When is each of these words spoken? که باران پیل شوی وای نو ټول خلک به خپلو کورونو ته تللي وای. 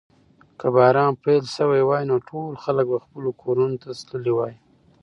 که 0.59 0.67
باران 0.75 1.11
پیل 1.23 1.43
شوی 1.55 1.81
وای 1.87 2.03
نو 2.09 2.15
ټول 2.29 2.51
خلک 2.63 2.85
به 2.91 2.97
خپلو 3.05 3.29
کورونو 3.41 3.77
ته 3.81 3.89
تللي 4.09 4.33
وای. 4.35 4.53